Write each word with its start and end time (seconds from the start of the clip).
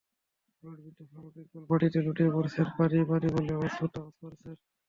বুলেটবিদ্ধ 0.63 0.99
ফারুক 1.11 1.35
ইকবাল 1.41 1.63
মাটিতে 1.69 1.99
লুটিয়ে 2.05 2.33
পড়েছেন, 2.35 2.67
পানি 2.77 2.97
পানি 3.09 3.27
বলে 3.35 3.53
অস্ফুট 3.63 3.93
আওয়াজ 3.99 4.15
করছেন। 4.21 4.55